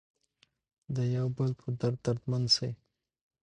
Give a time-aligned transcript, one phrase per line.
[0.95, 2.71] د یو بل په درد دردمن شئ.